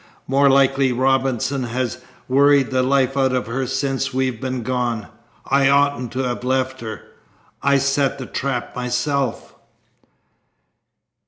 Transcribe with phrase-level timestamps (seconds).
[0.25, 5.05] "More likely Robinson has worried the life out of her since we've been gone.
[5.45, 7.03] I oughtn't to have left her.
[7.61, 9.53] I set the trap myself."